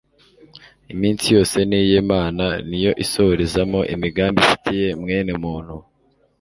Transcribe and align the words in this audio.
Iminsi 0.93 1.25
yose 1.35 1.57
ni 1.69 1.77
iy’Imana, 1.85 2.45
ni 2.67 2.79
yo 2.85 2.91
isohorezamo 3.03 3.79
imigambi 3.93 4.37
ifitiye 4.45 4.87
mwene 5.01 5.33
muntu 5.43 5.75